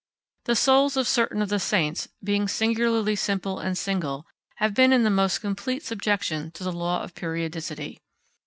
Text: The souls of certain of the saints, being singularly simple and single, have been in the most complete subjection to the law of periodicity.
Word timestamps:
The 0.45 0.55
souls 0.55 0.97
of 0.97 1.07
certain 1.07 1.43
of 1.43 1.49
the 1.49 1.59
saints, 1.59 2.07
being 2.23 2.47
singularly 2.47 3.15
simple 3.15 3.59
and 3.59 3.77
single, 3.77 4.25
have 4.55 4.73
been 4.73 4.91
in 4.91 5.03
the 5.03 5.11
most 5.11 5.41
complete 5.41 5.83
subjection 5.83 6.49
to 6.53 6.63
the 6.63 6.73
law 6.73 7.03
of 7.03 7.13
periodicity. 7.13 8.01